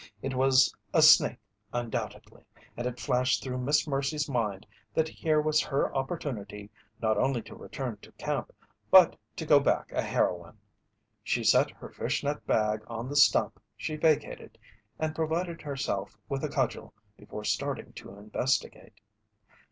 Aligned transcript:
It 0.23 0.33
was 0.33 0.73
a 0.95 1.01
snake, 1.03 1.37
undoubtedly, 1.71 2.43
and 2.75 2.87
it 2.87 2.99
flashed 2.99 3.43
through 3.43 3.59
Miss 3.59 3.85
Mercy's 3.87 4.27
mind 4.27 4.65
that 4.95 5.07
here 5.07 5.39
was 5.39 5.61
her 5.61 5.95
opportunity 5.95 6.71
not 7.03 7.17
only 7.19 7.39
to 7.43 7.53
return 7.55 7.97
to 7.97 8.11
camp 8.13 8.51
but 8.89 9.15
to 9.35 9.45
go 9.45 9.59
back 9.59 9.91
a 9.91 10.01
heroine. 10.01 10.57
She 11.23 11.43
set 11.43 11.69
her 11.69 11.89
fishnet 11.91 12.47
bag 12.47 12.81
on 12.87 13.09
the 13.09 13.15
stump 13.15 13.59
she 13.77 13.95
vacated 13.95 14.57
and 14.97 15.13
provided 15.13 15.61
herself 15.61 16.17
with 16.27 16.43
a 16.43 16.49
cudgel 16.49 16.95
before 17.15 17.43
starting 17.43 17.93
to 17.93 18.17
investigate. 18.17 19.01